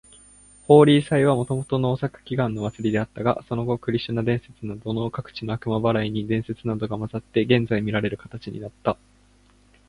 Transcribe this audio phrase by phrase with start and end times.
[0.65, 8.97] ホーリー祭はもともと豊作祈願の祭りであったが、その後クリシュナ伝説などの各地の悪魔払いの伝説などが混ざって、現在みられる形になった。